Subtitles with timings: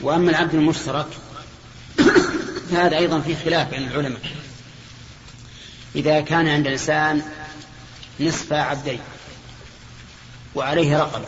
[0.00, 1.06] وأما العبد المشترك
[2.70, 4.20] فهذا أيضا فيه خلاف بين العلماء.
[5.96, 7.22] إذا كان عند الإنسان
[8.20, 9.00] نصف عبدين
[10.54, 11.24] وعليه رقبة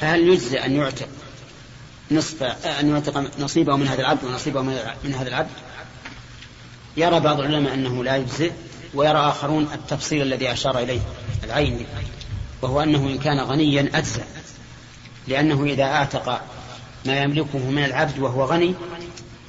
[0.00, 1.08] فهل يجزي أن يعتق
[2.10, 4.62] نصف أن يعتق نصيبه من هذا العبد ونصيبه
[5.04, 5.50] من هذا العبد؟
[6.96, 8.52] يرى بعض العلماء أنه لا يجزئ
[8.94, 11.00] ويرى آخرون التفصيل الذي أشار إليه
[11.44, 11.86] العين
[12.62, 14.22] وهو أنه إن كان غنيا أجزى
[15.28, 16.42] لأنه إذا أعتق
[17.06, 18.74] ما يملكه من العبد وهو غني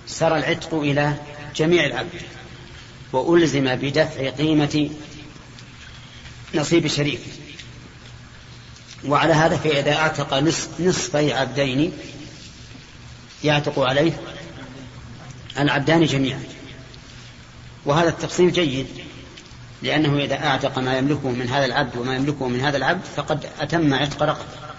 [0.08, 1.14] سرى العتق إلى
[1.56, 2.22] جميع العبد
[3.14, 4.90] وألزم بدفع قيمة
[6.56, 7.20] نصيب الشريك
[9.08, 10.34] وعلى هذا فإذا أعتق
[10.80, 11.94] نصفي عبدين
[13.44, 14.12] يعتق عليه
[15.60, 16.44] العبدان جميعا.
[17.86, 18.88] وهذا التفصيل جيد
[19.82, 23.94] لأنه إذا أعتق ما يملكه من هذا العبد وما يملكه من هذا العبد فقد أتم
[23.94, 24.71] عتق رقبة.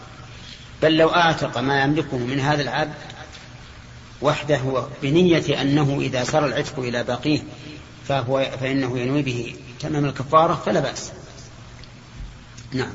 [0.82, 2.94] بل لو أعتق ما يملكه من هذا العبد
[4.22, 7.40] وحده بنية أنه إذا سر العتق إلى باقيه
[8.08, 11.12] فهو فإنه ينوي به تمام الكفارة فلا بأس.
[12.72, 12.92] نعم.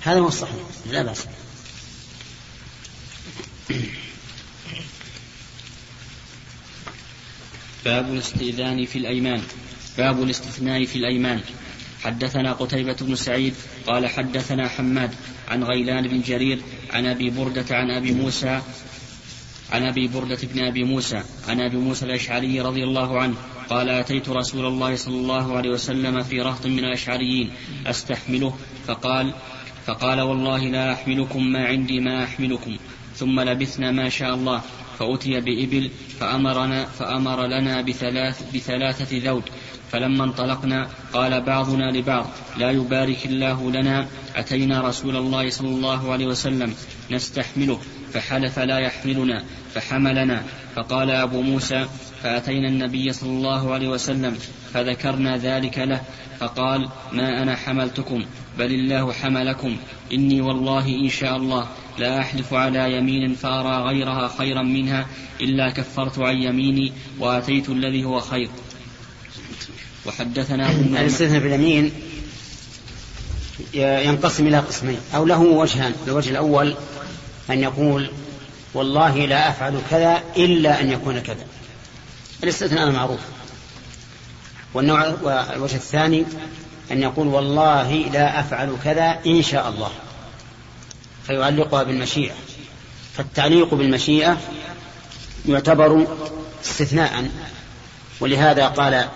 [0.00, 0.62] هذا هو الصحيح.
[0.90, 1.26] لا بأس.
[7.84, 9.42] باب الاستئذان في الأيمان.
[9.98, 11.40] باب الاستثناء في الأيمان.
[12.04, 13.54] حدثنا قتيبة بن سعيد
[13.86, 15.10] قال حدثنا حماد
[15.48, 16.58] عن غيلان بن جرير
[16.92, 18.60] عن أبي بردة عن أبي موسى
[19.72, 23.36] عن أبي بردة بن أبي موسى عن أبي موسى الأشعري رضي الله عنه
[23.70, 27.50] قال أتيت رسول الله صلى الله عليه وسلم في رهط من الأشعريين
[27.86, 28.54] أستحمله
[28.86, 29.34] فقال
[29.86, 32.76] فقال والله لا أحملكم ما عندي ما أحملكم.
[33.16, 34.62] ثم لبثنا ما شاء الله
[34.98, 39.42] فأتي بإبل فأمرنا فأمر لنا بثلاث بثلاثة ذود
[39.96, 46.26] فلما انطلقنا قال بعضنا لبعض لا يبارك الله لنا أتينا رسول الله صلى الله عليه
[46.26, 46.74] وسلم
[47.10, 47.80] نستحمله
[48.12, 49.44] فحلف لا يحملنا
[49.74, 50.42] فحملنا
[50.74, 51.86] فقال أبو موسى
[52.22, 54.38] فأتينا النبي صلى الله عليه وسلم
[54.72, 56.00] فذكرنا ذلك له
[56.40, 58.24] فقال ما أنا حملتكم
[58.58, 59.76] بل الله حملكم
[60.12, 65.06] إني والله إن شاء الله لا أحلف على يمين فأرى غيرها خيرا منها
[65.40, 68.48] إلا كفرت عن يميني وأتيت الذي هو خير.
[70.06, 71.92] وحدثنا الاستثناء في اليمين
[73.74, 74.98] ينقسم إلى قسمين.
[75.14, 76.74] أو له وجهان الوجه الأول
[77.50, 78.10] أن يقول
[78.74, 81.46] والله لا أفعل كذا إلا أن يكون كذا.
[82.42, 83.20] الاستثناء معروف
[84.74, 86.24] والنوع والوجه الثاني
[86.90, 89.90] أن يقول والله لا أفعل كذا إن شاء الله.
[91.26, 92.34] فيعلقها بالمشيئة.
[93.16, 94.38] فالتعليق بالمشيئة
[95.48, 96.06] يعتبر
[96.64, 97.30] استثناء.
[98.20, 99.08] ولهذا قال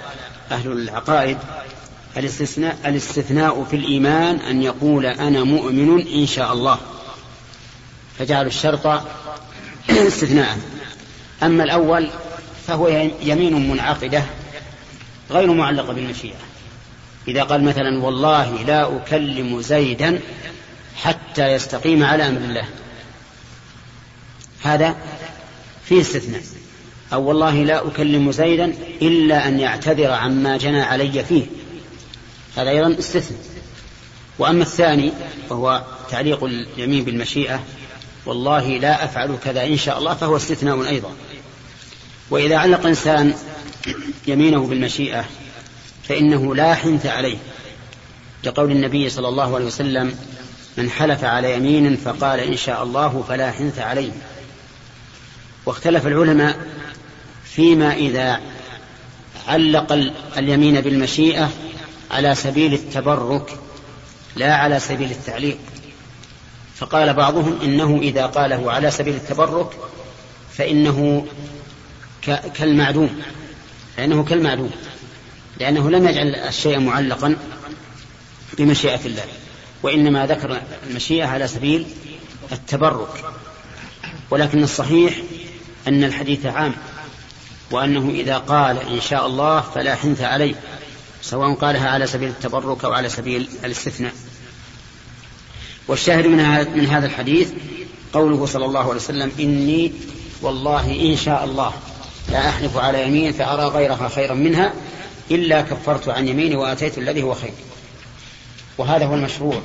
[0.51, 1.39] أهل العقائد
[2.17, 6.79] الاستثناء, الاستثناء في الإيمان أن يقول أنا مؤمن إن شاء الله.
[8.19, 8.87] فجعلوا الشرط
[9.91, 10.59] استثناء.
[11.43, 12.11] أما الأول
[12.67, 12.89] فهو
[13.23, 14.23] يمين منعقدة
[15.31, 16.37] غير معلقة بالمشيئة.
[17.29, 20.21] إذا قال مثلا والله لا أكلم زيدا
[20.97, 22.69] حتى يستقيم على أمر الله.
[24.63, 24.97] هذا
[25.85, 26.43] فيه استثناء.
[27.13, 31.47] أو والله لا أكلم زيدا إلا أن يعتذر عما جنى علي فيه.
[32.57, 33.41] هذا أيضا استثناء.
[34.39, 35.13] وأما الثاني
[35.51, 37.61] وهو تعليق اليمين بالمشيئة
[38.27, 41.11] والله لا أفعل كذا إن شاء الله فهو استثناء أيضا.
[42.31, 43.35] وإذا علق إنسان
[44.27, 45.25] يمينه بالمشيئة
[46.09, 47.39] فإنه لا حنث عليه.
[48.45, 50.15] لقول النبي صلى الله عليه وسلم
[50.77, 54.11] من حلف على يمين فقال إن شاء الله فلا حنث عليه.
[55.67, 56.57] واختلف العلماء
[57.61, 58.41] فيما إذا
[59.49, 61.51] علق اليمين بالمشيئة
[62.11, 63.59] على سبيل التبرك
[64.37, 65.59] لا على سبيل التعليق.
[66.77, 69.73] فقال بعضهم إنه إذا قاله على سبيل التبرك
[70.53, 71.27] فإنه
[72.55, 73.23] كالمعدوم
[73.99, 74.71] لأنه كالمعدوم
[75.59, 77.37] لأنه لم يجعل الشيء معلقا
[78.59, 79.25] بمشيئة الله
[79.83, 80.61] وإنما ذكر
[80.91, 81.87] المشيئة على سبيل
[82.53, 83.25] التبرك.
[84.31, 85.17] ولكن الصحيح
[85.89, 86.75] أن الحديث عام.
[87.71, 90.55] وأنه إذا قال إن شاء الله فلا حنث عليه
[91.23, 94.13] سواء قالها على سبيل التبرك أو على سبيل الاستثناء.
[95.89, 96.27] والشاهد
[96.77, 97.51] من هذا الحديث
[98.13, 99.93] قوله صلى الله عليه وسلم إني
[100.43, 101.73] والله إن شاء الله
[102.33, 104.73] لا أحلف على يمين فأرى غيرها خيرا منها
[105.31, 107.53] إلا كفرت عن يميني وآتيت الذي هو خير.
[108.79, 109.61] وهذا هو المشروع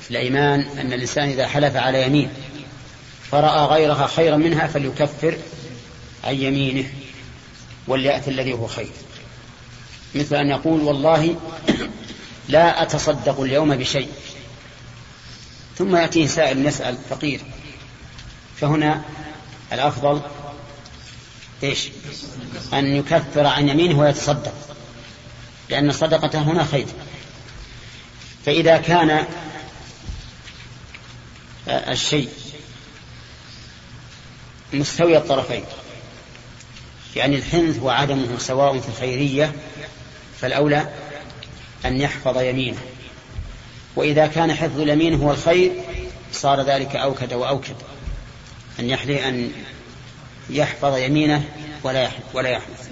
[0.00, 2.28] في الأيمان أن الإنسان إذا حلف على يمين
[3.30, 5.36] فرأى غيرها خيرا منها فليكفر
[6.24, 6.84] عن يمينه.
[7.86, 8.92] وليأتي الذي هو خير.
[10.14, 11.36] مثل أن يقول والله
[12.48, 14.08] لا أتصدق اليوم بشيء.
[15.78, 17.40] ثم يأتيه سائل يسأل فقير.
[18.60, 19.02] فهنا
[19.72, 20.20] الأفضل
[21.62, 21.88] إيش؟
[22.72, 24.54] أن يكفر عن يمينه ويتصدق.
[25.68, 26.86] لأن الصدقة هنا خير.
[28.46, 29.26] فإذا كان
[31.68, 32.28] الشيء
[34.72, 35.64] مستوي الطرفين
[37.16, 39.52] يعني الحنث وعدمه سواء في الخيرية
[40.40, 40.88] فالأولى
[41.84, 42.78] أن يحفظ يمينه.
[43.96, 45.72] وإذا كان حفظ اليمين هو الخير
[46.32, 47.76] صار ذلك أوكد وأوكد.
[48.80, 49.52] أن يحلي أن
[50.50, 51.44] يحفظ يمينه
[51.82, 52.88] ولا ولا يحنث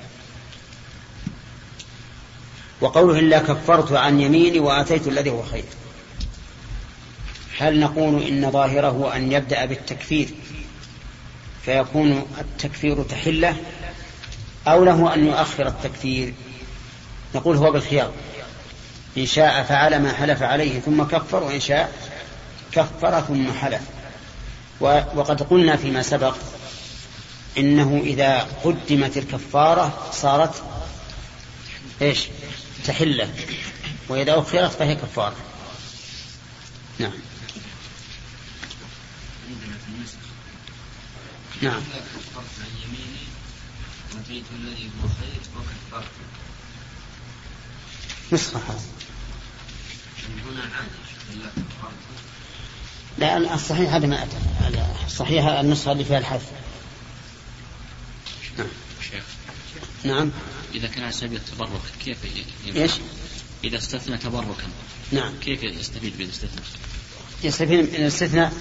[2.80, 5.64] وقوله إلا كفرت عن يميني وآتيت الذي هو خير.
[7.58, 10.28] هل نقول إن ظاهره أن يبدأ بالتكفير
[11.64, 13.56] فيكون التكفير تحلة؟
[14.68, 16.34] أو له أن يؤخر التكفير.
[17.34, 18.12] نقول هو بالخيار.
[19.18, 21.92] إن شاء فعل ما حلف عليه ثم كفر وإن شاء
[22.72, 23.82] كفر ثم حلف.
[24.80, 26.36] وقد قلنا فيما سبق
[27.58, 30.62] إنه إذا قدمت الكفارة صارت
[32.02, 32.28] إيش؟
[32.84, 33.28] تحلة.
[34.08, 35.36] وإذا أخرت فهي كفارة.
[36.98, 37.12] نعم.
[41.62, 41.80] نعم.
[44.36, 46.10] الذي هو خير وكفرت
[48.32, 48.80] نسخة هذا
[50.46, 50.70] هنا
[53.18, 54.36] لا الصحيح هذا ما أتى
[55.06, 56.46] الصحيح النسخة اللي فيها الحذف
[58.58, 58.66] نعم.
[59.10, 59.24] شيخ.
[60.04, 60.30] نعم.
[60.74, 62.18] إذا كان على سبيل التبرك كيف؟
[62.76, 62.90] إيش؟
[63.64, 64.66] إذا استثنى تبركا
[65.12, 65.32] نعم.
[65.40, 66.64] كيف يستفيد بالاستثناء؟
[67.44, 68.52] يستفيد من الاستثناء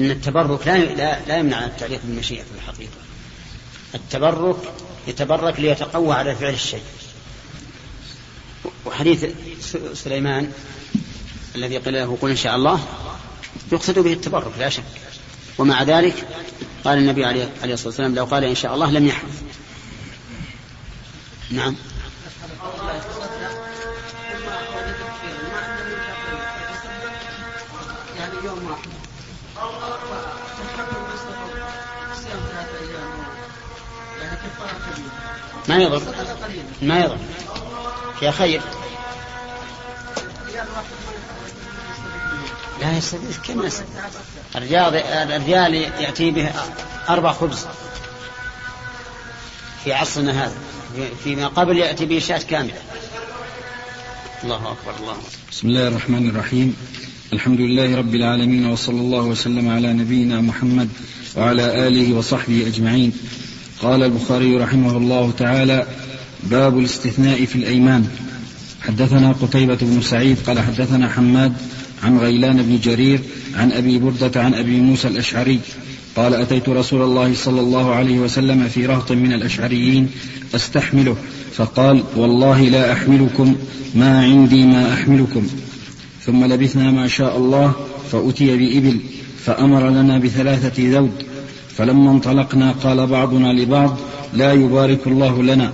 [0.00, 2.96] أن التبرك لا لا, لا يمنع التعليق بالمشيئة في الحقيقة.
[3.94, 4.56] التبرك
[5.06, 6.82] يتبرك ليتقوى على فعل الشيء.
[8.86, 9.26] وحديث
[9.94, 10.52] سليمان
[11.56, 12.84] الذي قيل له قل إن شاء الله
[13.72, 14.84] يقصد به التبرك لا شك.
[15.58, 16.28] ومع ذلك
[16.84, 19.42] قال النبي عليه الصلاة والسلام لو قال إن شاء الله لم يحدث.
[21.50, 21.76] نعم.
[35.68, 36.02] ما يضر.
[36.82, 37.18] ما يضر.
[38.22, 38.60] يا خير
[42.80, 43.68] لا يستفيد كم
[44.56, 46.50] الرجال الرجال يأتي به
[47.08, 47.66] أربع خبز.
[49.84, 50.56] في عصرنا هذا.
[51.24, 52.74] فيما قبل يأتي به شاة كاملة.
[54.44, 55.28] الله أكبر الله أكبر.
[55.50, 56.76] بسم الله الرحمن الرحيم.
[57.32, 60.88] الحمد لله رب العالمين وصلى الله وسلم على نبينا محمد
[61.36, 63.12] وعلى آله وصحبه أجمعين.
[63.84, 65.86] قال البخاري رحمه الله تعالى
[66.42, 68.06] باب الاستثناء في الأيمان.
[68.80, 71.52] حدثنا قتيبة بن سعيد قال حدثنا حماد
[72.02, 73.20] عن غيلان بن جرير
[73.54, 75.60] عن أبي بردة عن أبي موسى الأشعري.
[76.16, 80.10] قال أتيت رسول الله صلى الله عليه وسلم في رهط من الأشعريين
[80.54, 81.16] أستحمله
[81.52, 83.56] فقال والله لا أحملكم
[83.94, 85.46] ما عندي ما أحملكم.
[86.26, 87.72] ثم لبثنا ما شاء الله
[88.12, 89.00] فأتي بإبل
[89.44, 91.33] فأمر لنا بثلاثة ذود
[91.76, 93.98] فلما انطلقنا قال بعضنا لبعض
[94.34, 95.72] لا يبارك الله لنا.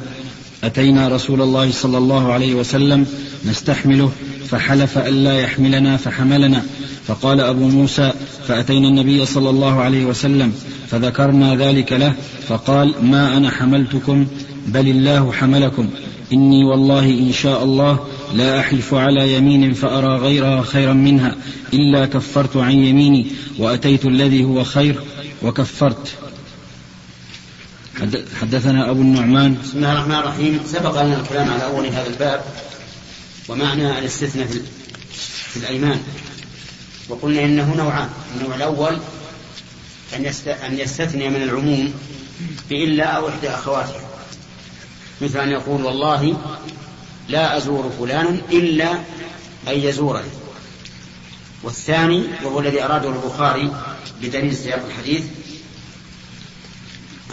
[0.64, 3.06] أتينا رسول الله صلى الله عليه وسلم
[3.46, 4.12] نستحمله
[4.48, 6.62] فحلف ألا يحملنا فحملنا.
[7.06, 8.12] فقال أبو موسى
[8.48, 10.52] فأتينا النبي صلى الله عليه وسلم
[10.90, 12.12] فذكرنا ذلك له
[12.48, 14.26] فقال ما أنا حملتكم
[14.66, 15.88] بل الله حملكم.
[16.32, 17.98] إني والله إن شاء الله
[18.34, 21.34] لا أحلف على يمين فأرى غيرها خيرا منها
[21.72, 23.26] إلا كفرت عن يميني
[23.58, 24.94] وأتيت الذي هو خير.
[25.42, 26.18] وكفرت.
[28.40, 29.56] حدثنا أبو النعمان.
[29.62, 30.60] بسم الله الرحمن الرحيم.
[30.66, 32.44] سبق لنا الكلام على أول هذا الباب
[33.48, 34.46] ومعنى الاستثناء
[35.52, 36.00] في الأيمان.
[37.08, 38.08] وقلنا إنه نوعان.
[38.36, 38.98] النوع الأول
[40.66, 41.94] أن يستثني من العموم
[42.70, 44.00] بإلا أو إحدى أخواته
[45.20, 46.36] مثل أن يقول والله
[47.28, 48.92] لا أزور فلانا إلا
[49.68, 50.30] أن يزورني.
[51.62, 53.72] والثاني وهو الذي أراده البخاري
[54.22, 55.24] بدليل سياق الحديث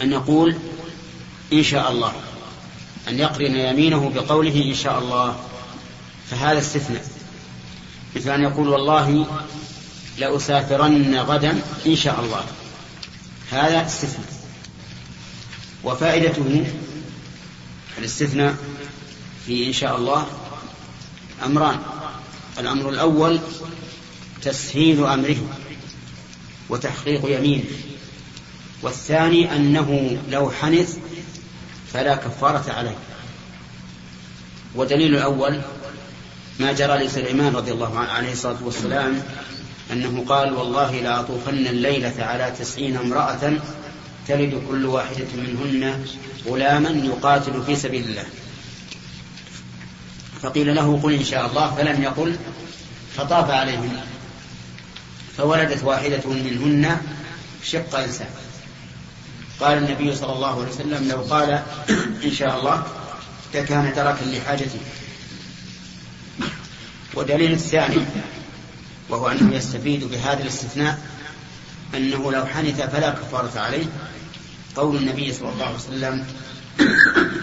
[0.02, 0.56] أن يقول
[1.52, 2.12] إن شاء الله.
[3.08, 5.36] أن يقرن يمينه بقوله إن شاء الله.
[6.30, 7.04] فهذا استثناء.
[8.16, 9.26] مثل أن يقول والله
[10.18, 12.44] لأسافرن غدا إن شاء الله.
[13.50, 14.32] هذا استثناء.
[15.84, 16.66] وفائدته
[17.98, 18.56] الاستثناء
[19.46, 20.26] في إن شاء الله
[21.44, 21.78] أمران.
[22.58, 23.40] الأمر الأول
[24.42, 25.36] تسهيل أمره
[26.68, 27.64] وتحقيق يمينه.
[28.82, 30.96] والثاني أنه لو حنث
[31.92, 32.96] فلا كفارة عليه.
[34.74, 35.60] ودليل الأول
[36.60, 39.22] ما جرى لسليمان رضي الله عنه عليه الصلاة والسلام
[39.92, 43.52] أنه قال والله لأطوفن الليلة على تسعين امرأة
[44.28, 46.04] تلد كل واحدة منهن
[46.46, 48.24] غلاما يقاتل في سبيل الله.
[50.42, 52.36] فقيل له قل إن شاء الله فلم يقل
[53.16, 54.00] فطاف عليهن.
[55.38, 57.00] فولدت واحدة منهن
[57.64, 58.28] شق إنسان.
[59.60, 61.62] قال النبي صلى الله عليه وسلم لو قال
[62.24, 62.86] إن شاء الله
[63.54, 64.80] لكان تركا لحاجته
[67.14, 68.04] ودليل الثاني
[69.08, 70.98] وهو أنه يستفيد بهذا الاستثناء
[71.94, 73.86] أنه لو حنث فلا كفارة عليه.
[74.76, 76.26] قول النبي صلى الله عليه وسلم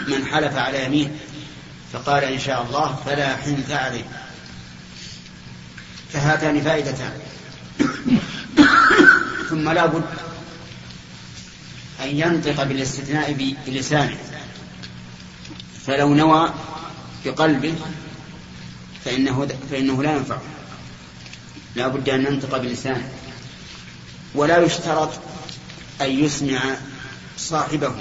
[0.07, 1.19] من حلف على يمين
[1.93, 4.03] فقال إن شاء الله فلا حنث عليه.
[6.13, 7.11] فهاتان فائدتان.
[9.49, 10.03] ثم لا بد
[12.03, 14.17] أن ينطق بالاستثناء بلسانه.
[15.85, 16.53] فلو نوى
[17.25, 17.75] بقلبه
[19.05, 20.37] فإنه, فإنه لا ينفع.
[21.75, 23.09] لا بد أن ينطق بلسانه.
[24.35, 25.09] ولا يشترط
[26.01, 26.59] أن يسمع
[27.37, 27.95] صاحبه.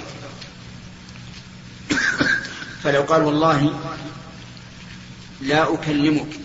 [2.83, 3.79] فلو قال والله
[5.41, 6.44] لا أكلمك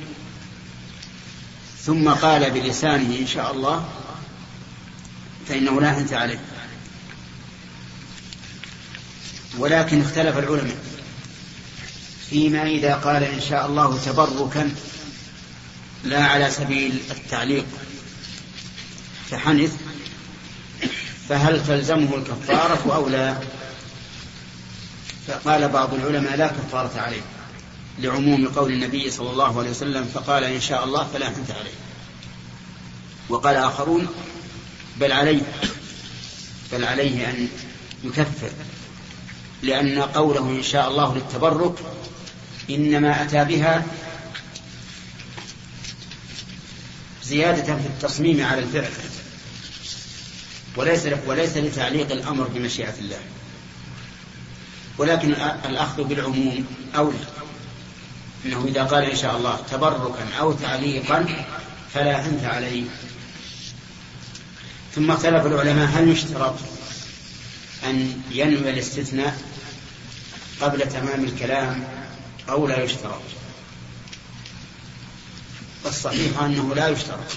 [1.86, 3.88] ثم قال بلسانه إن شاء الله
[5.48, 6.40] فإنه لا أنت عليه.
[9.58, 10.76] ولكن اختلف العلماء
[12.30, 14.74] فيما إذا قال إن شاء الله تبركا
[16.04, 17.66] لا على سبيل التعليق.
[19.30, 19.72] فحنث
[21.28, 23.36] فهل تلزمه الكفارة أو لا؟
[25.28, 27.39] فقال بعض العلماء لا كفارة عليه.
[28.00, 31.74] لعموم قول النبي صلى الله عليه وسلم فقال إن شاء الله فلا حنث عليه.
[33.28, 34.06] وقال آخرون
[34.96, 35.42] بل عليه
[36.72, 37.48] بل عليه أن
[38.04, 38.50] يكفر
[39.62, 41.78] لأن قوله إن شاء الله للتبرك
[42.70, 43.86] إنما أتى بها
[47.24, 48.90] زيادة في التصميم على الفعل
[50.76, 53.18] وليس وليس لتعليق الأمر بمشيئة الله.
[54.98, 55.32] ولكن
[55.64, 56.66] الأخذ بالعموم
[56.96, 57.18] أولى.
[58.46, 61.44] أنه إذا قال إن شاء الله تبركا أو تعليقا
[61.94, 62.84] فلا أنت عليه.
[64.94, 66.54] ثم اختلف العلماء هل يشترط
[67.84, 69.42] أن ينوي الاستثناء
[70.60, 71.84] قبل تمام الكلام
[72.48, 73.22] أو لا يشترط؟
[75.84, 77.36] والصحيح أنه لا يشترط.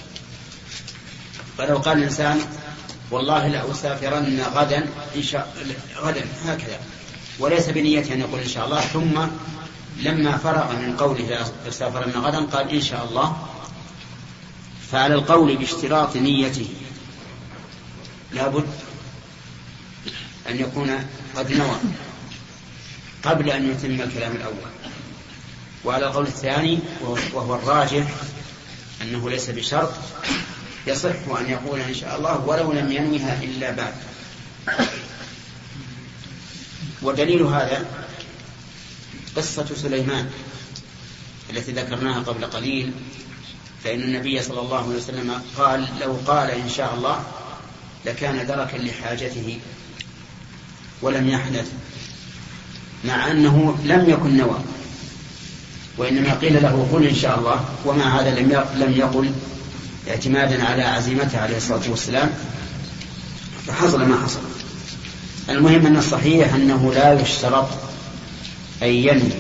[1.58, 2.42] فلو قال الإنسان
[3.12, 5.56] والله لأسافرن غدا إن شاء
[5.98, 6.80] غدا هكذا.
[7.40, 9.28] وليس بنية أن يقول إن شاء الله ثم
[9.98, 13.48] لما فرغ من قوله لأسافرن غدا قال إن شاء الله
[14.92, 16.68] فعلى القول باشتراط نيته
[18.32, 18.68] لابد
[20.50, 21.76] أن يكون قد نوى
[23.24, 24.72] قبل أن يتم الكلام الأول.
[25.86, 26.80] وعلى القول الثاني
[27.34, 28.08] وهو الراجح
[29.02, 29.94] أنه ليس بشرط
[30.88, 33.94] يصح أن يقول إن شاء الله ولو لم ينوها إلا بعد.
[37.02, 37.86] ودليل هذا
[39.36, 40.30] قصة سليمان
[41.50, 42.92] التي ذكرناها قبل قليل
[43.84, 47.24] فإن النبي صلى الله عليه وسلم قال لو قال إن شاء الله
[48.06, 49.60] لكان دركا لحاجته
[51.02, 51.68] ولم يحدث
[53.06, 54.60] مع أنه لم يكن نوى
[55.98, 59.32] وإنما قيل له قل إن شاء الله ومع هذا لم لم يقل
[60.10, 62.30] اعتمادا على عزيمته عليه الصلاة والسلام
[63.68, 64.40] فحصل ما حصل.
[65.50, 67.68] المهم أن الصحيح أنه لا يشترط
[68.84, 69.32] أن ينوي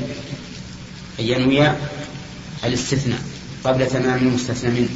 [1.20, 1.72] أن ينوي
[2.64, 3.22] الاستثناء
[3.64, 4.90] قبل تمام المستثنى منه.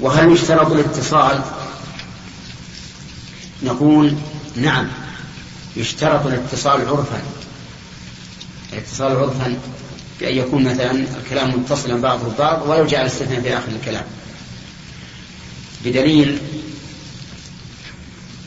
[0.00, 1.42] وهل يشترط الاتصال؟
[3.62, 4.14] نقول
[4.56, 4.88] نعم
[5.76, 7.22] يشترط الاتصال عرفا.
[8.72, 9.56] الاتصال عرفا
[10.20, 14.04] بأن يكون مثلا الكلام متصلا بعضه ببعض ولو جاء الاستثناء في آخر الكلام.
[15.84, 16.38] بدليل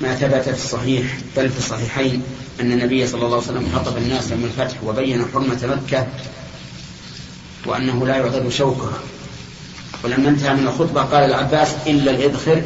[0.02, 2.24] ما ثبت في الصحيح بل في الصحيحين
[2.62, 6.08] أن النبي صلى الله عليه وسلم خطب الناس يوم الفتح وبين حرمة مكة
[7.66, 9.00] وأنه لا يعضد شوكها.
[10.04, 12.62] ولما انتهى من الخطبة قال العباس إلا الإذخر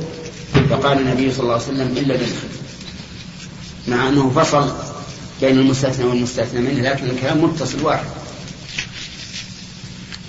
[0.69, 2.48] فقال النبي صلى الله عليه وسلم إلا الإذخر
[3.88, 4.74] مع أنه فصل
[5.41, 8.05] بين المستثنى والمستثنى منه لكن الكلام متصل واحد.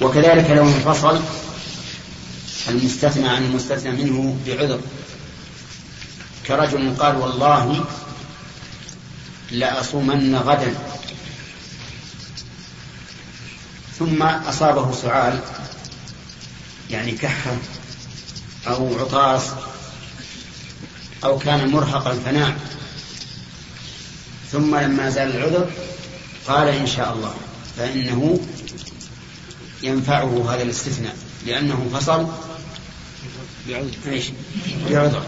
[0.00, 1.21] وكذلك لو انفصل
[2.69, 4.80] المستثنى عن المستثنى منه بعذر.
[6.50, 7.85] كرجل قال والله
[9.50, 10.75] لأصومن غدا.
[13.99, 15.40] ثم أصابه سعال
[16.90, 17.57] يعني كحة
[18.66, 19.42] أو عطاس
[21.25, 22.59] أو كان مرهقا فنام.
[24.52, 25.71] ثم لما زال العذر
[26.49, 27.35] قال إن شاء الله
[27.76, 28.40] فإنه
[29.83, 31.16] ينفعه هذا الاستثناء
[31.47, 32.26] لأنه فصل؟
[34.90, 35.23] بعذر.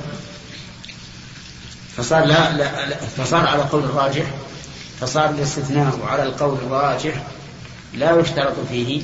[1.96, 4.24] فصار لا, لا, فصار على قول الراجح
[5.00, 7.26] فصار الاستثناء على القول الراجح
[7.94, 9.02] لا يشترط فيه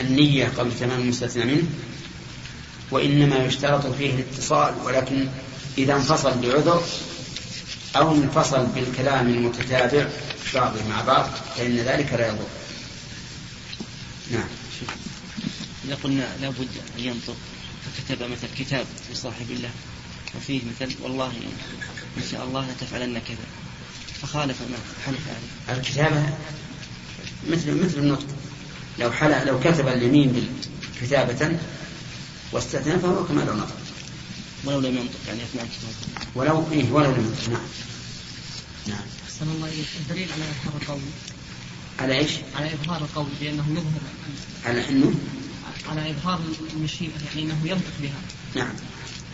[0.00, 1.66] النية قبل تمام المستثنى منه
[2.90, 5.28] وإنما يشترط فيه الاتصال ولكن
[5.78, 6.82] إذا انفصل بعذر
[7.96, 10.08] أو انفصل بالكلام المتتابع
[10.54, 12.46] بعضه مع بعض فإن ذلك لا يضر.
[14.30, 14.48] نعم.
[15.84, 17.36] إذا قلنا لابد أن ينطق
[17.84, 19.70] فكتب مثل كتاب لصاحب الله.
[20.36, 21.32] وفيه مثل والله
[22.16, 23.46] إن شاء الله لتفعلن كذا.
[24.22, 25.80] فخالف ما حلف عليه.
[25.80, 26.34] الكتابة
[27.50, 28.26] مثل مثل النطق.
[28.98, 30.48] لو حلف لو كتب اليمين
[31.00, 31.58] كتابة
[32.52, 33.76] واستثنى فهو كما لو نطق.
[34.64, 36.26] ولو لم ينطق يعني أثناء الكتابة.
[36.34, 37.48] ولو إيه ولو لم ينطق.
[37.48, 37.68] نعم.
[38.86, 39.06] نعم.
[39.24, 39.88] أحسن الله إليك.
[40.00, 41.00] الدليل على إظهار القول.
[41.98, 44.02] على إيش؟ على إظهار القول بأنه يظهر.
[44.64, 45.14] على أنه؟
[45.88, 46.40] على إظهار
[46.76, 48.20] المشيئة يعني أنه ينطق بها.
[48.54, 48.74] نعم.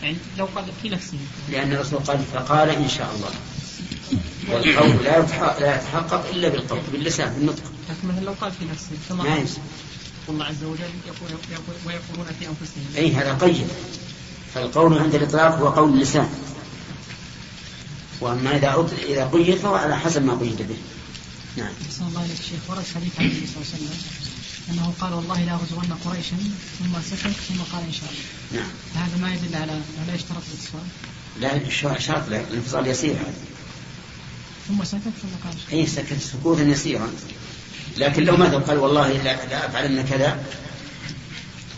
[0.03, 1.17] يعني لو قال في نفسه.
[1.51, 3.29] لأن الرسول قال فقال إن شاء الله.
[4.49, 5.19] والقول لا
[5.59, 7.63] لا يتحقق إلا بالقول باللسان بالنطق.
[7.89, 9.61] لكن مثلا لو قال في نفسه كما ما يمسك
[10.29, 12.85] الله عز وجل يقول يقول ويقولون في أنفسهم.
[12.97, 13.67] أي هذا قيد
[14.53, 16.29] فالقول عند الإطلاق هو قول اللسان.
[18.21, 20.77] وأما إذا إذا قيد فهو على حسب ما قيد به.
[21.57, 21.73] نعم.
[22.09, 24.38] الله عليه الشيخ ورد حديث عن النبي صلى الله عليه وسلم.
[24.71, 26.37] أنه قال والله لا أغزون قريشا
[26.79, 28.61] ثم سكت ثم قال إن شاء الله.
[28.61, 28.69] نعم.
[28.95, 30.87] هذا ما يدل على لا يشترط الاتصال.
[31.39, 33.11] لا شرط الانفصال يسير.
[33.11, 33.33] هذا.
[34.67, 37.09] ثم سكت ثم قال اي سكت سكوتا يسيرا.
[37.97, 40.43] لكن لو ماذا قال والله لا, لا افعلن كذا.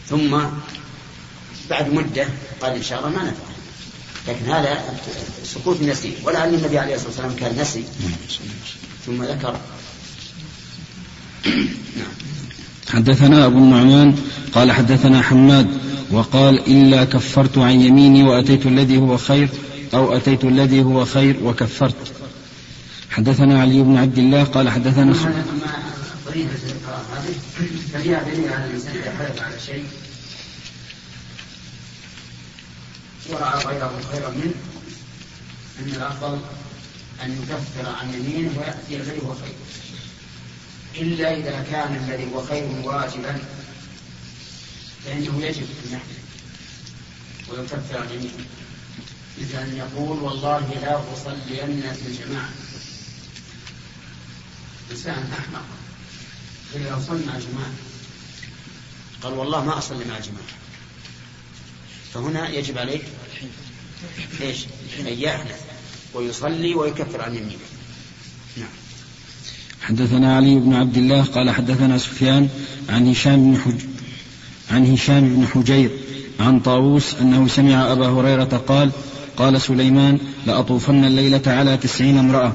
[0.09, 0.39] ثم
[1.69, 2.27] بعد مدة
[2.61, 3.51] قال إن شاء الله ما نفعل.
[4.27, 4.99] لكن هذا
[5.43, 6.13] سكوت يسير.
[6.23, 7.83] ولعل النبي عليه الصلاة والسلام كان نسي.
[9.05, 9.59] ثم ذكر.
[11.99, 12.13] نعم.
[12.89, 14.15] حدثنا أبو النعمان
[14.53, 15.67] قال حدثنا حماد
[16.11, 19.49] وقال إلا كفرت عن يميني وأتيت الذي هو خير
[19.93, 22.13] أو أتيت الذي هو خير وكفرت.
[23.09, 25.15] حدثنا علي بن عبد الله قال حدثنا هذه
[27.93, 28.23] ففيها
[33.29, 34.53] ورأى غيره خيرا منه
[35.79, 36.39] أن الأفضل
[37.23, 39.55] أن يكفر عن يمينه ويأتي الذي هو خير.
[40.95, 43.39] إلا إذا كان الذي هو خير واجبا
[45.05, 46.21] فإنه يجب أن يحلف
[47.49, 48.45] ويكفر عن يمينه.
[49.41, 52.49] مثل أن يقول والله لا أصلين في الجماعة.
[54.91, 55.65] إنسان أحمق.
[56.75, 57.71] إذا أصلي مع جماعة
[59.23, 60.51] قال والله ما أصلي مع جماعة
[62.13, 63.03] فهنا يجب عليه
[64.41, 64.65] إيش؟
[64.99, 65.61] أن يحنث
[66.13, 67.59] ويصلي ويكفر عن يمينه.
[69.81, 72.47] حدثنا علي بن عبد الله قال حدثنا سفيان
[72.89, 73.81] عن هشام بن حج
[74.71, 75.89] عن هشام بن حجير
[76.39, 78.91] عن طاووس أنه سمع أبا هريرة قال
[79.37, 80.17] قال سليمان
[80.47, 82.53] لأطوفن الليلة على تسعين امرأة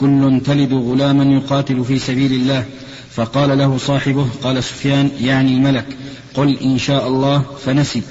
[0.00, 2.64] كل تلد غلاما يقاتل في سبيل الله.
[3.10, 5.86] فقال له صاحبه قال سفيان يعني الملك
[6.34, 8.02] قل إن شاء الله فنسي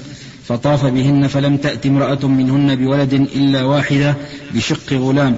[0.44, 4.16] فطاف بهن فلم تأت امرأة منهن بولد إلا واحدة
[4.54, 5.36] بشق غلام.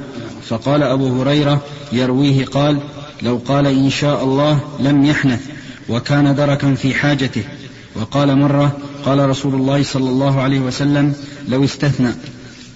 [0.49, 2.79] فقال أبو هريرة يرويه قال
[3.23, 5.41] لو قال إن شاء الله لم يحنث
[5.89, 7.45] وكان دركا في حاجته.
[7.95, 11.15] وقال مرة قال رسول الله صلى الله عليه وسلم
[11.49, 12.15] لو استثنى.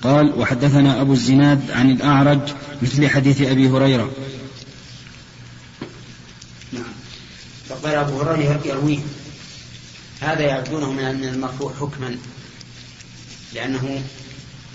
[0.02, 2.40] قال وحدثنا أبو الزناد عن الأعرج
[2.82, 4.10] مثل حديث أبي هريرة.
[6.72, 6.92] نعم.
[7.68, 8.98] فقال أبو هريرة يرويه
[10.20, 12.16] هذا يعدونه من المرفوع حكما
[13.54, 14.02] لأنه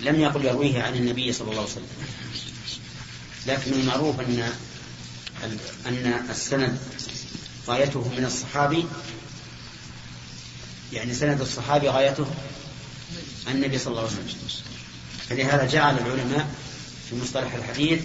[0.04, 1.86] لم يقل يرويه عن النبي صلى الله عليه وسلم.
[3.46, 4.42] لكن المعروف أن
[5.86, 6.78] أن السند
[7.68, 8.86] غايته من الصحابي
[10.92, 12.26] يعني سند الصحابي غايته
[13.48, 14.62] النبي صلى الله عليه وسلم.
[15.28, 16.54] فلهذا جعل العلماء
[17.08, 18.00] في مصطلح الحديث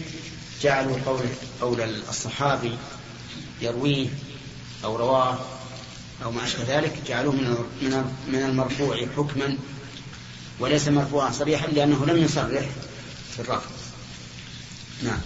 [0.62, 1.26] جعلوا قول
[1.62, 2.78] قول الصحابي
[3.62, 4.08] يرويه
[4.84, 5.40] أو رواه
[6.24, 7.36] أو ما أشبه ذلك جعلوه
[7.82, 9.58] من من المرفوع حكما
[10.60, 12.66] وليس مرفوعا صريحا لأنه لم يصرح
[13.36, 13.72] في الرفض.
[15.04, 15.22] نعم.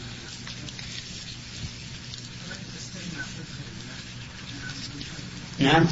[5.61, 5.85] نعم.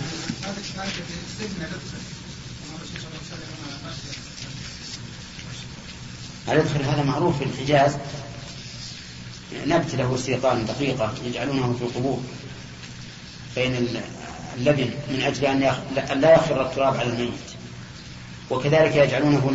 [6.48, 7.92] الادخل هذا معروف في الحجاز.
[9.68, 12.24] نبت له سيطان دقيقة يجعلونه في القبور.
[13.56, 13.88] بين
[14.58, 17.32] اللبن من أجل أن لا يخر التراب على الميت.
[18.50, 19.52] وكذلك يجعلونه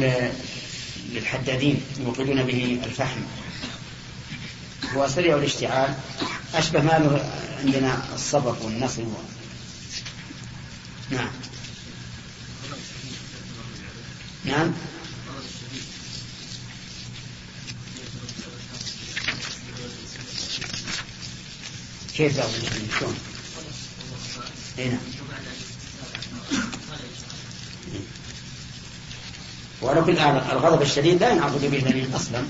[1.13, 3.21] للحدادين يوقدون به الفحم.
[4.97, 5.95] هو سريع الاشتعال
[6.55, 7.21] أشبه ما
[7.65, 9.03] عندنا الصبر والنصر
[11.11, 11.31] نعم.
[14.45, 14.73] نعم.
[22.17, 23.19] كيف الشديد شلون؟
[24.79, 24.99] اي نعم.
[29.83, 30.19] وعلى كل
[30.53, 32.45] الغضب الشديد لا ينعقد به اليمين أصلا.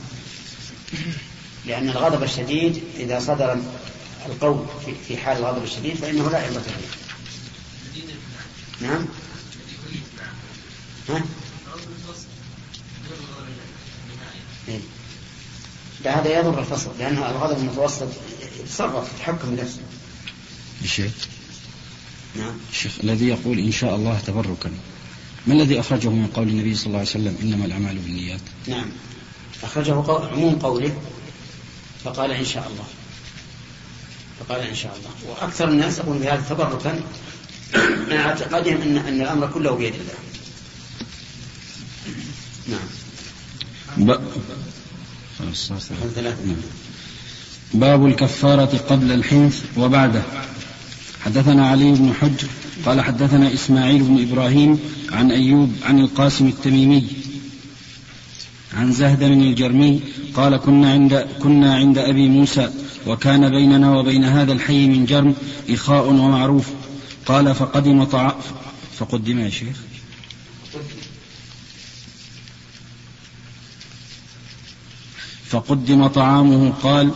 [1.66, 3.58] لأن الغضب الشديد إذا صدر
[4.26, 4.66] القول
[5.08, 7.03] في حال الغضب الشديد فإنه لا عبره به.
[8.80, 9.06] نعم.
[11.08, 11.24] ها؟
[14.68, 14.80] إيه؟
[16.04, 18.08] هذا يضر الفصل لأن الغضب المتوسط
[18.60, 19.80] يتصرف يتحكم بنفسه
[20.82, 21.12] الشيخ
[22.36, 22.54] نعم.
[22.70, 24.70] الشيخ الذي يقول إن شاء الله تبركا.
[25.46, 28.40] ما الذي أخرجه من قول النبي صلى الله عليه وسلم؟ إنما الأعمال بالنيات.
[28.66, 28.86] نعم.
[29.62, 30.96] أخرجه عموم قوله
[32.04, 32.84] فقال إن شاء الله.
[34.40, 35.10] فقال إن شاء الله.
[35.30, 37.00] وأكثر الناس يقول بهذا تبركا.
[38.10, 40.14] مع اعتقادهم أن, أن الأمر كله بيد الله.
[42.68, 42.88] نعم.
[47.74, 50.22] باب الكفارة قبل الحنث وبعده.
[51.24, 52.48] حدثنا علي بن حجر
[52.86, 54.78] قال حدثنا إسماعيل بن إبراهيم
[55.12, 57.06] عن أيوب عن القاسم التميمي
[58.74, 60.00] عن زهد بن الجرمي
[60.34, 62.70] قال كنا عند كنا عند أبي موسى
[63.06, 65.34] وكان بيننا وبين هذا الحي من جرم
[65.70, 66.68] إخاء ومعروف.
[67.26, 68.32] قال فقدم طعام
[68.98, 69.76] فقدم يا شيخ.
[75.48, 77.10] فقدم طعامه قال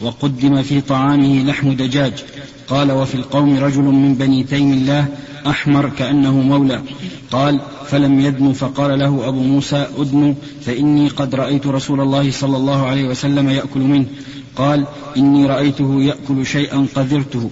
[0.00, 2.24] وقدم في طعامه لحم دجاج.
[2.68, 5.08] قال وفي القوم رجل من بني تيم الله
[5.46, 6.82] أحمر كأنه مولى.
[7.30, 10.34] قال فلم يدن فقال له أبو موسى أدن
[10.66, 14.06] فإني قد رأيت رسول الله صلى الله عليه وسلم يأكل منه.
[14.56, 17.50] قال إني رأيته يأكل شيئا قذرته.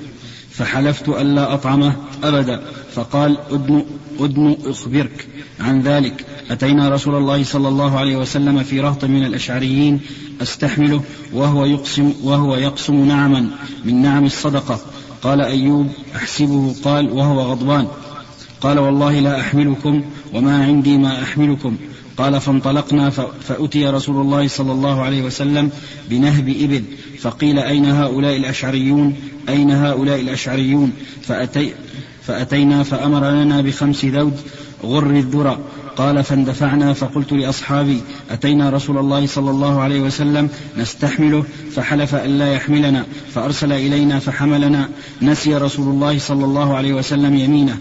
[0.56, 2.62] فحلفت ألا أطعمه أبدا.
[2.94, 3.84] فقال أدن,
[4.20, 5.28] أدن أخبرك
[5.60, 6.26] عن ذلك.
[6.50, 10.00] أتينا رسول الله صلى الله عليه وسلم في رهط من الأشعريين
[10.42, 13.50] أستحمله وهو يقسم, وهو يقسم نعما
[13.84, 14.80] من نعم الصدقة.
[15.22, 17.88] قال أيوب أحسبه قال وهو غضبان.
[18.60, 21.76] قال والله لا أحملكم وما عندي ما أحملكم.
[22.16, 25.70] قال فانطلقنا فأتي رسول الله صلى الله عليه وسلم
[26.10, 26.82] بنهب إبل.
[27.20, 29.14] فقيل أين هؤلاء الأشعريون؟
[29.48, 31.72] أين هؤلاء الأشعريون؟ فأتي
[32.22, 34.40] فأتينا فأمر لنا بخمس ذود
[34.84, 35.58] غر الذرى
[35.96, 38.00] قال فاندفعنا فقلت لأصحابي
[38.30, 40.48] أتينا رسول الله صلى الله عليه وسلم
[40.78, 43.04] نستحمله؟ فحلف ألا يحملنا.
[43.34, 44.88] فأرسل إلينا فحملنا.
[45.22, 47.78] نسي رسول الله صلى الله عليه وسلم يمينه.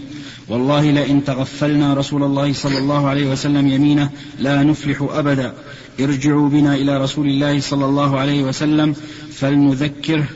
[0.48, 5.54] والله لئن تغفلنا رسول الله صلى الله عليه وسلم يمينه لا نفلح أبدا.
[6.00, 8.94] ارجعوا بنا إلى رسول الله صلى الله عليه وسلم
[9.32, 10.26] فلنذكره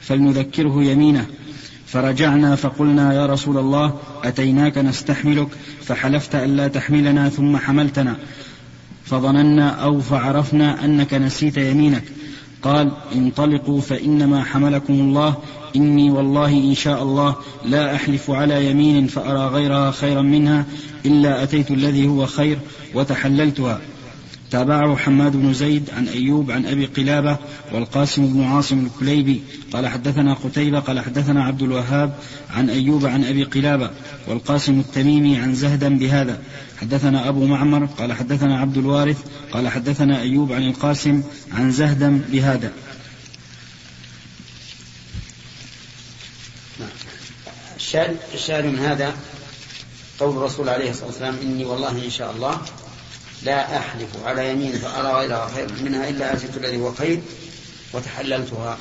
[0.00, 1.26] فلنذكره يمينه.
[1.86, 5.48] فرجعنا فقلنا يا رسول الله أتيناك نستحملك؟
[5.82, 8.16] فحلفت ألا تحملنا ثم حملتنا.
[9.04, 12.04] فظننا أو فعرفنا أنك نسيت يمينك.
[12.62, 15.36] قال انطلقوا فإنما حملكم الله
[15.76, 20.66] إني والله إن شاء الله لا أحلف على يمين فأرى غيرها خيرا منها
[21.06, 22.58] إلا أتيت الذي هو خير
[22.94, 23.80] وتحللتها.
[24.50, 27.36] تابعه حماد بن زيد عن أيوب عن أبي قلابة
[27.72, 29.42] والقاسم بن عاصم الكليبي.
[29.72, 32.14] قال حدثنا قتيبة قال حدثنا عبد الوهاب
[32.50, 33.90] عن أيوب عن أبي قلابة
[34.28, 36.38] والقاسم التميمي عن زهدا بهذا.
[36.80, 39.18] حدثنا أبو معمر قال حدثنا عبد الوارث
[39.52, 42.72] قال حدثنا أيوب عن القاسم عن زهدا بهذا.
[48.34, 49.16] الشاهد من هذا
[50.20, 52.60] قول الرسول عليه الصلاة والسلام إني والله إن شاء الله
[53.42, 57.20] لا أحلف على يمين فأرى غيرها خير منها إلا أتيت الذي هو خير
[57.92, 58.78] وتحللتها.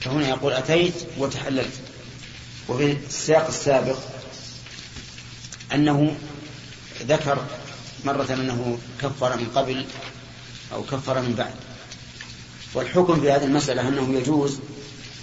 [0.00, 1.72] فهنا يقول أتيت وتحللت.
[2.68, 3.98] وفي السياق السابق
[5.74, 6.16] أنه
[7.02, 7.44] ذكر
[8.04, 9.84] مرة أنه كفر من قبل
[10.72, 11.54] أو كفر من بعد.
[12.74, 14.58] والحكم في هذه المسألة أنه يجوز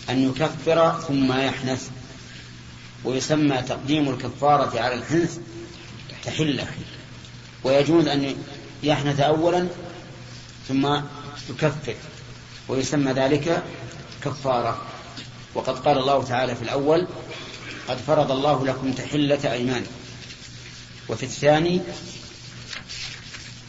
[0.09, 1.89] أن يكفر ثم يحنث.
[3.05, 5.37] ويسمى تقديم الكفارة على الحنث
[6.25, 6.67] تحلة.
[7.63, 8.35] ويجوز أن
[8.83, 9.67] يحنث أولا
[10.67, 10.95] ثم
[11.49, 11.95] يكفر
[12.67, 13.63] ويسمى ذلك
[14.23, 14.81] كفارة.
[15.55, 17.07] وقد قال الله تعالى في الأول
[17.87, 19.83] قد فرض الله لكم تحلة أيمان
[21.09, 21.81] وفي الثاني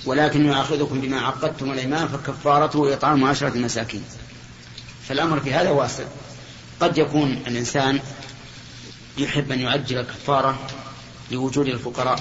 [0.07, 4.05] ولكن يؤاخذكم بما عقدتم الأيمان فكفارته إطعام عشرة مساكين.
[5.09, 6.05] فالأمر في هذا واسع.
[6.81, 8.01] قد يكون الإنسان
[9.19, 10.69] يحب أن يعجل الكفارة
[11.31, 12.21] لوجود الفقراء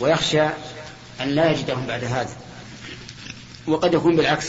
[0.00, 0.46] ويخشى
[1.20, 2.36] أن لا يجدهم بعد هذا.
[3.66, 4.46] وقد يكون بالعكس.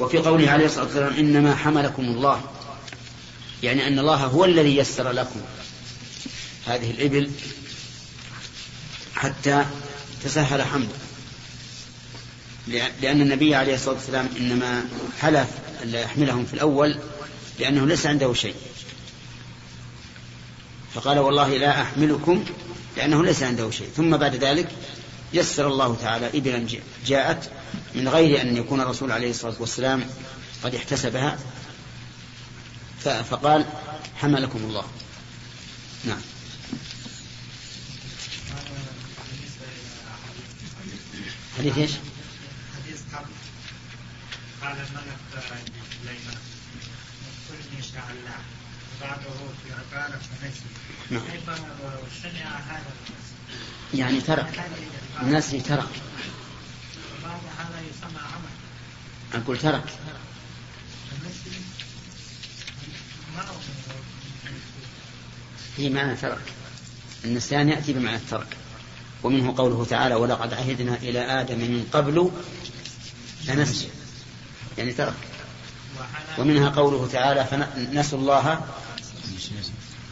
[0.00, 2.42] وفي قوله عليه الصلاة والسلام إنما حملكم الله
[3.62, 5.40] يعني أن الله هو الذي يسر لكم
[6.66, 7.30] هذه الإبل
[9.14, 9.64] حتى
[10.24, 10.88] تسهل حمله.
[13.02, 14.84] لأن النبي عليه الصلاة والسلام إنما
[15.20, 15.48] حلف
[15.82, 16.98] أن لا يحملهم في الأول
[17.58, 18.54] لأنه ليس عنده شيء.
[20.94, 22.44] فقال والله لا أحملكم
[22.96, 23.90] لأنه ليس عنده شيء.
[23.96, 24.68] ثم بعد ذلك
[25.32, 26.66] يسر الله تعالى إبلا
[27.06, 27.50] جاءت
[27.94, 30.04] من غير أن يكون الرسول عليه الصلاة والسلام
[30.64, 31.38] قد احتسبها.
[33.04, 33.66] فقال
[34.16, 34.84] حملكم الله.
[36.04, 36.20] نعم.
[41.58, 41.90] حديث إيش؟
[42.76, 43.26] حديث قبل.
[44.62, 45.18] قال الملك
[47.48, 48.57] قل إن شاء الله.
[48.98, 50.20] في عبارة
[51.10, 51.22] نعم.
[52.22, 52.82] سمع هذا
[53.94, 54.64] يعني ترك.
[55.22, 55.88] الناس ترك.
[57.58, 59.42] هذا يسمى عمل.
[59.42, 59.84] أقول ترك.
[65.76, 66.42] في معنى ترك.
[67.24, 68.56] النسيان يأتي بمعنى الترك.
[69.22, 72.30] ومنه قوله تعالى ولقد عهدنا إلى آدم من قبل
[73.46, 73.88] فنسي
[74.78, 75.14] يعني ترك.
[76.38, 78.66] ومنها قوله تعالى فنسوا الله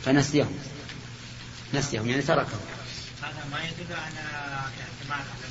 [0.04, 0.58] فنسيهم.
[1.74, 2.60] نسيهم يعني تركهم.
[3.22, 5.46] هذا ما يدل على اعتماد على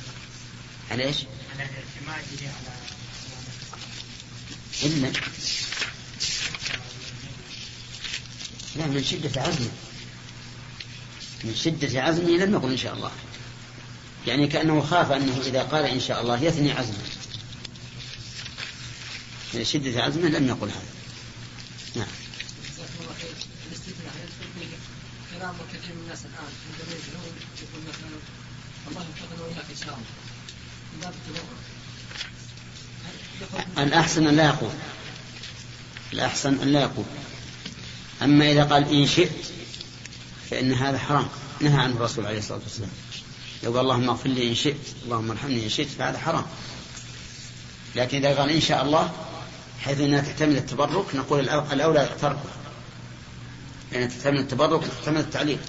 [0.90, 1.16] على إيش؟
[1.52, 2.76] على الاعتماد على
[4.82, 5.12] إلا
[8.76, 9.70] لا من شدة عزمه
[11.44, 13.10] من شدة عزمه لم يقل إن شاء الله.
[14.26, 17.04] يعني كأنه خاف أنه إذا قال إن شاء الله يثني عزمه.
[19.54, 20.95] من شدة عزمه لم يقل هذا.
[25.90, 28.18] من الناس الآن عندما يجهلون يقول مثلا
[28.88, 30.06] الله يوفقنا وإياك إن شاء الله
[30.92, 31.14] من باب
[33.86, 34.70] الأحسن أن لا يقول
[36.12, 37.04] الأحسن أن لا يقول
[38.22, 39.46] أما إذا قال إن شئت
[40.50, 41.28] فإن هذا حرام
[41.60, 42.90] نهى عنه الرسول عليه الصلاة والسلام
[43.62, 46.46] لو قال اللهم اغفر لي إن شئت اللهم ارحمني إن شئت فهذا حرام
[47.96, 49.12] لكن إذا قال إن شاء الله
[49.80, 52.44] حيث أنها تحتمل التبرك نقول الأولى تركه
[53.92, 55.60] لأنها تحتمل التبرك وتحتمل التعليق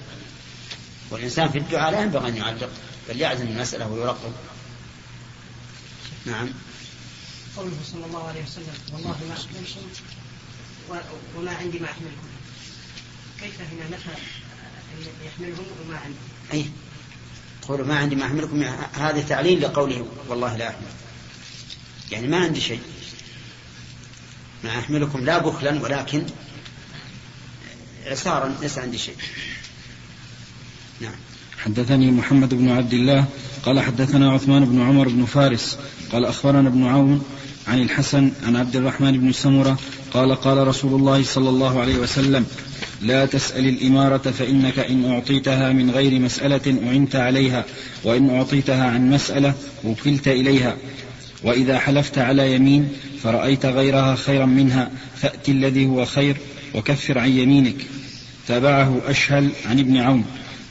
[1.12, 2.70] والإنسان في الدعاء لا ينبغي أن يعلق
[3.10, 4.34] بل يعزم المسألة ويرقب.
[6.26, 6.50] نعم.
[7.58, 9.82] قوله صلى الله عليه وسلم والله ما أحملكم
[11.38, 12.28] وما عندي ما أحملكم
[13.40, 14.10] كيف هنا نفى
[15.26, 16.18] يحملهم وما عندي؟
[16.54, 16.66] أي
[17.68, 20.88] قولوا ما عندي ما أحملكم هذا تعليل لقوله والله لا أحمل.
[22.12, 22.82] يعني ما عندي شيء.
[24.64, 26.26] ما أحملكم لا بخلا ولكن
[28.06, 29.18] عسارا ليس عندي شيء.
[31.02, 31.12] نعم.
[31.58, 33.26] حدثني محمد بن عبد الله
[33.64, 35.78] قال حدثنا عثمان بن عمر بن فارس
[36.12, 37.24] قال أخبرنا ابن عون
[37.68, 39.78] عن الحسن عن عبد الرحمن بن سمرة
[40.14, 42.46] قال قال رسول الله صلى الله عليه وسلم
[43.02, 47.66] لا تسأل الإمارة فإنك إن أعطيتها من غير مسألة أعنت عليها
[48.04, 50.78] وإن أعطيتها عن مسألة وكلت إليها.
[51.44, 52.90] وإذا حلفت على يمين
[53.24, 56.38] فرأيت غيرها خيرا منها فأت الذي هو خير
[56.76, 57.76] وكفر عن يمينك.
[58.48, 60.26] تابعه أشهل عن ابن عون.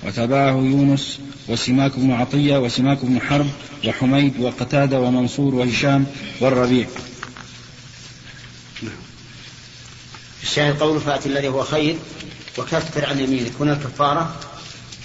[0.06, 3.50] وتابعه يونس وسماك بن عطية وسماك بن حرب
[3.84, 6.06] وحميد وقتادة ومنصور وهشام
[6.40, 6.86] والربيع.
[10.42, 11.98] الشاهد قول فأت الذي هو خير
[12.58, 13.52] وكفر عن يمينك.
[13.60, 14.40] هنا الكفارة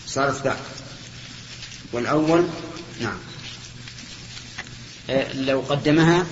[0.07, 0.57] صارت بعد
[1.93, 2.47] والأول
[3.01, 3.17] نعم.
[5.09, 6.25] آه، لو قدمها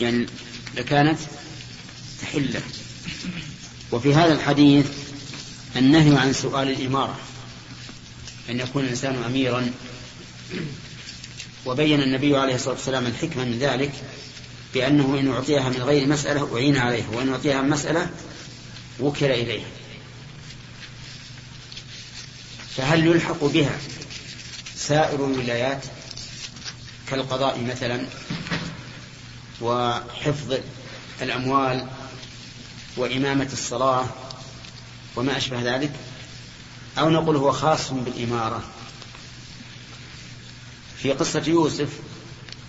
[0.00, 0.26] يعني
[0.76, 1.18] لكانت
[2.22, 2.62] تحلة.
[3.92, 4.86] وفي هذا الحديث
[5.76, 7.23] النهي عن سؤال الإمارة.
[8.50, 9.70] أن يكون الإنسان أميرا.
[11.66, 13.92] وبين النبي عليه الصلاة والسلام الحكمة من ذلك
[14.74, 18.10] بأنه إن أعطيها من غير مسألة أعين عليه وإن أعطيها من مسألة
[19.00, 19.62] وكل إليه
[22.76, 23.78] فهل يلحق بها
[24.76, 25.84] سائر الولايات
[27.10, 28.06] كالقضاء مثلا
[29.60, 30.58] وحفظ
[31.22, 31.86] الأموال
[32.96, 34.06] وإمامة الصلاة
[35.16, 35.92] وما أشبه ذلك؟
[36.98, 38.62] أو نقول هو خاص بالإمارة.
[40.98, 41.88] في قصة يوسف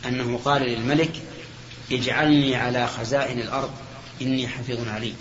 [0.05, 1.21] أنه قال للملك
[1.91, 3.71] اجعلني على خزائن الأرض
[4.21, 5.15] إني حفيظ عليم.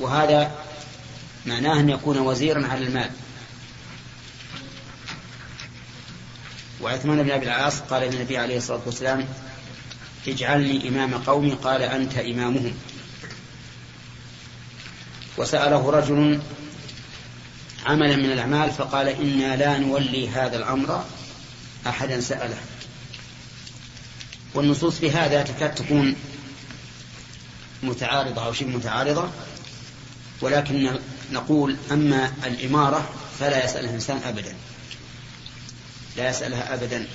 [0.00, 0.58] وهذا
[1.46, 3.10] معناه أن يكون وزيرا على المال.
[6.80, 9.28] وعثمان بن أبي العاص قال للنبي عليه الصلاة والسلام
[10.28, 12.74] اجعلني إمام قومي قال أنت إمامهم.
[15.40, 16.40] وسأله رجل
[17.86, 21.04] عملا من الأعمال فقال إنا لا نولي هذا الأمر
[21.86, 22.58] أحدا سأله.
[24.54, 26.16] والنصوص في هذا تكاد تكون
[27.82, 29.30] متعارضة أو شبه متعارضة
[30.40, 30.98] ولكن
[31.32, 33.08] نقول أما الإمارة
[33.40, 34.54] فلا يسألها الإنسان أبدا.
[36.16, 37.06] لا يسألها أبدا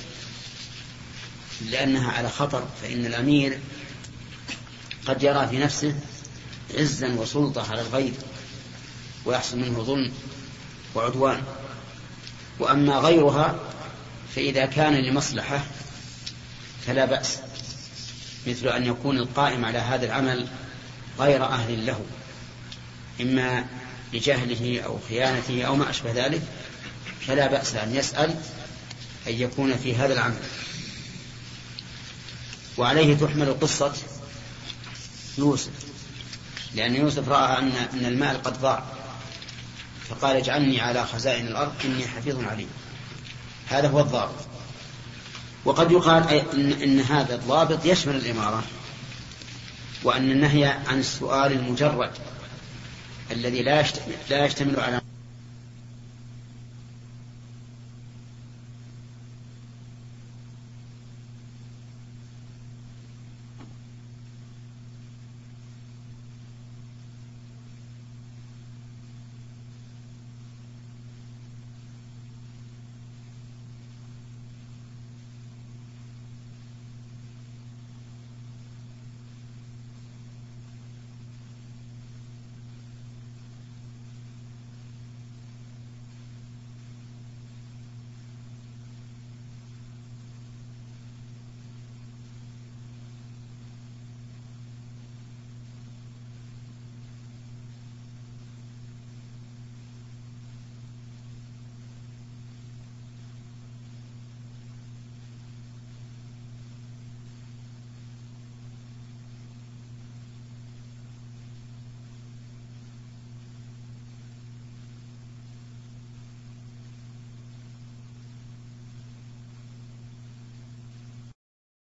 [1.72, 3.60] لأنها على خطر فإن الأمير
[5.06, 5.96] قد يرى في نفسه
[6.74, 8.14] عزا وسلطة على الغير
[9.26, 10.12] ويحصل منه ظلم
[10.96, 11.44] وعدوان.
[12.60, 13.60] وأما غيرها
[14.36, 15.64] فإذا كان لمصلحة
[16.88, 17.38] فلا بأس
[18.48, 20.48] مثل أن يكون القائم على هذا العمل
[21.20, 22.06] غير أهل له
[23.22, 23.66] إما
[24.14, 26.42] لجهله أو خيانته أو ما أشبه ذلك
[27.28, 28.36] فلا بأس أن يسأل
[29.28, 30.40] أن يكون في هذا العمل.
[32.78, 33.94] وعليه تحمل قصة
[35.38, 35.72] يوسف.
[36.76, 38.84] لأن يوسف رأى أن أن المال قد ضاع
[40.10, 42.70] فقال اجعلني على خزائن الأرض إني حفيظ عليم.
[43.70, 44.46] هذا هو الضابط.
[45.66, 48.64] وقد يقال إن, إن هذا الضابط يشمل الإمارة
[50.04, 52.12] وأن النهي عن السؤال المجرد
[53.32, 53.64] الذي
[54.30, 55.02] لا يشتمل على